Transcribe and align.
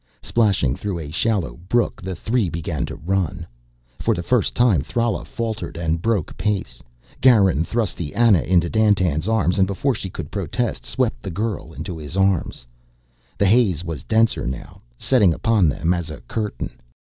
Splashing 0.23 0.75
through 0.77 0.97
a 0.97 1.11
shallow 1.11 1.57
brook, 1.69 2.01
the 2.01 2.15
three 2.15 2.49
began 2.49 2.87
to 2.87 2.95
run. 2.95 3.45
For 3.99 4.15
the 4.15 4.23
first 4.23 4.55
time 4.55 4.81
Thrala 4.81 5.23
faltered 5.25 5.77
and 5.77 6.01
broke 6.01 6.35
pace. 6.39 6.81
Garin 7.21 7.63
thrust 7.63 7.97
the 7.97 8.15
Ana 8.15 8.41
into 8.41 8.67
Dandtan's 8.67 9.27
arms 9.27 9.59
and, 9.59 9.67
before 9.67 9.93
she 9.93 10.09
could 10.09 10.31
protest, 10.31 10.87
swept 10.87 11.21
the 11.21 11.29
girl 11.29 11.71
into 11.71 11.99
his 11.99 12.17
arms. 12.17 12.65
The 13.37 13.45
haze 13.45 13.83
was 13.85 14.01
denser 14.01 14.47
now, 14.47 14.81
settling 14.97 15.35
upon 15.35 15.69
them 15.69 15.93
as 15.93 16.09
a 16.09 16.21
curtain. 16.21 16.71